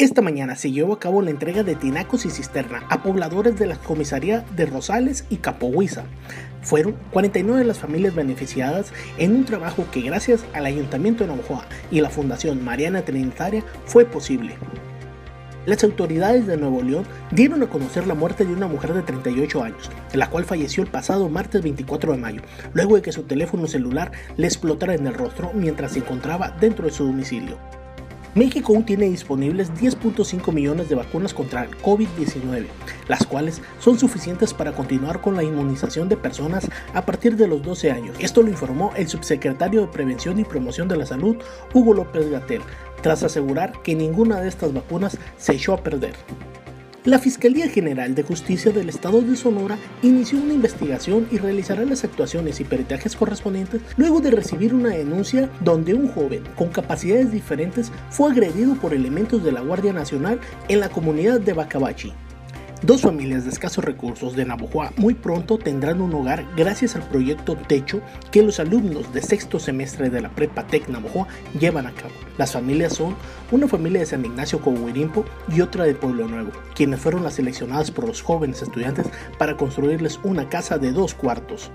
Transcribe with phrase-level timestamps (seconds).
[0.00, 3.66] Esta mañana se llevó a cabo la entrega de tinacos y cisterna a pobladores de
[3.66, 6.04] la comisaría de Rosales y Capohuiza.
[6.62, 12.00] Fueron 49 las familias beneficiadas en un trabajo que gracias al Ayuntamiento de Navajoa y
[12.00, 14.54] la Fundación Mariana Trinitaria fue posible.
[15.66, 19.64] Las autoridades de Nuevo León dieron a conocer la muerte de una mujer de 38
[19.64, 22.42] años, la cual falleció el pasado martes 24 de mayo,
[22.72, 26.86] luego de que su teléfono celular le explotara en el rostro mientras se encontraba dentro
[26.86, 27.58] de su domicilio.
[28.38, 32.66] México aún tiene disponibles 10.5 millones de vacunas contra el COVID-19,
[33.08, 37.64] las cuales son suficientes para continuar con la inmunización de personas a partir de los
[37.64, 38.16] 12 años.
[38.20, 41.36] Esto lo informó el subsecretario de Prevención y Promoción de la Salud,
[41.74, 42.62] Hugo López Gatel,
[43.02, 46.14] tras asegurar que ninguna de estas vacunas se echó a perder.
[47.04, 52.02] La Fiscalía General de Justicia del Estado de Sonora inició una investigación y realizará las
[52.02, 57.92] actuaciones y peritajes correspondientes luego de recibir una denuncia donde un joven con capacidades diferentes
[58.10, 62.12] fue agredido por elementos de la Guardia Nacional en la comunidad de Bacabachi.
[62.82, 67.56] Dos familias de escasos recursos de Navojoa muy pronto tendrán un hogar gracias al proyecto
[67.56, 71.26] Techo que los alumnos de sexto semestre de la Prepa Tec Navojoa
[71.58, 72.12] llevan a cabo.
[72.38, 73.16] Las familias son
[73.50, 77.90] una familia de San Ignacio Coahuirimpo y otra de Pueblo Nuevo, quienes fueron las seleccionadas
[77.90, 81.72] por los jóvenes estudiantes para construirles una casa de dos cuartos.